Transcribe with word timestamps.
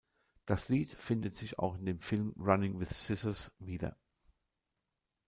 Das 0.47 0.67
Lied 0.67 0.89
findet 0.89 1.35
sich 1.35 1.59
auch 1.59 1.75
in 1.77 1.85
dem 1.85 1.99
Film 1.99 2.33
"Running 2.39 2.79
with 2.79 2.89
Scissors" 2.89 3.51
wieder. 3.59 3.95